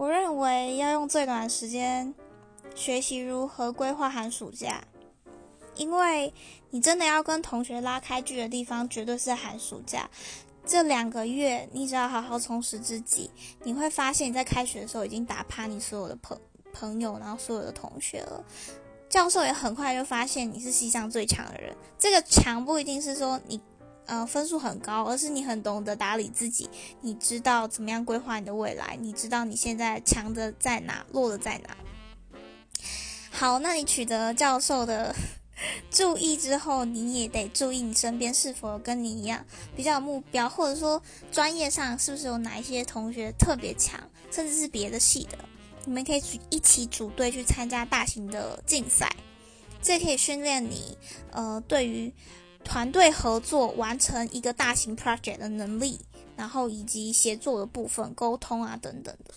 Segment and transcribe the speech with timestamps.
[0.00, 2.14] 我认为要用最短的时间
[2.74, 4.82] 学习如何规划寒暑假，
[5.74, 6.32] 因为
[6.70, 10.08] 你真的要跟同学拉开距的地方，绝对是寒暑假。
[10.64, 13.30] 这两个月，你只要好好充实自己，
[13.62, 16.40] 你会发现你在开学的时候已经打趴你所有的朋
[16.72, 18.42] 朋友，然后所有的同学了。
[19.10, 21.76] 教授也很快就发现你是系上最强的人。
[21.98, 23.60] 这个强不一定是说你。
[24.06, 26.68] 呃，分数很高，而是你很懂得打理自己，
[27.00, 31.76] 你知道怎么样规划你的未来，你知道你现在强的在哪，弱的在哪。
[33.30, 35.14] 好，那你取得教授的
[35.92, 39.44] 注意之后，你也得注意你身边是否跟你一样
[39.76, 44.00] 比较有目标，或者说专业上是不是有哪一些同学特别强，
[44.32, 45.38] 甚至是别的系的，
[45.84, 49.08] 你们可以一起组队去参加大型的竞赛，
[49.80, 50.98] 这可以训练你
[51.30, 52.12] 呃对于。
[52.64, 55.98] 团队合作完成一个大型 project 的能力，
[56.36, 59.34] 然后以及协作的部分、沟通啊等等的。